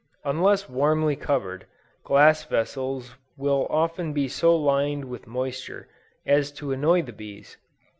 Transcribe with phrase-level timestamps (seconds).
[0.25, 1.67] Unless warmly covered,
[2.03, 5.89] glass vessels will often be so lined with moisture,
[6.25, 7.57] as to annoy the bees.